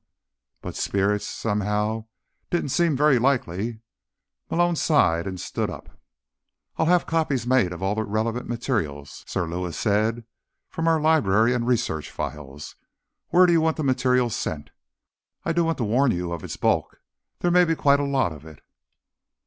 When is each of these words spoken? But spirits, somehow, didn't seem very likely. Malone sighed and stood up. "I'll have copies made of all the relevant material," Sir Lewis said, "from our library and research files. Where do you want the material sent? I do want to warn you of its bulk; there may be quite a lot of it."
But 0.63 0.75
spirits, 0.75 1.27
somehow, 1.27 2.05
didn't 2.49 2.69
seem 2.69 2.97
very 2.97 3.19
likely. 3.19 3.81
Malone 4.49 4.75
sighed 4.75 5.27
and 5.27 5.39
stood 5.39 5.69
up. 5.69 5.89
"I'll 6.77 6.87
have 6.87 7.05
copies 7.05 7.45
made 7.45 7.71
of 7.71 7.83
all 7.83 7.93
the 7.93 8.03
relevant 8.03 8.49
material," 8.49 9.05
Sir 9.05 9.45
Lewis 9.45 9.77
said, 9.77 10.25
"from 10.71 10.87
our 10.87 10.99
library 10.99 11.53
and 11.53 11.67
research 11.67 12.09
files. 12.09 12.75
Where 13.27 13.45
do 13.45 13.53
you 13.53 13.61
want 13.61 13.77
the 13.77 13.83
material 13.83 14.31
sent? 14.31 14.71
I 15.45 15.53
do 15.53 15.63
want 15.63 15.77
to 15.77 15.83
warn 15.83 16.09
you 16.09 16.31
of 16.33 16.43
its 16.43 16.57
bulk; 16.57 16.99
there 17.41 17.51
may 17.51 17.63
be 17.63 17.75
quite 17.75 17.99
a 17.99 18.03
lot 18.03 18.31
of 18.31 18.43
it." 18.43 18.63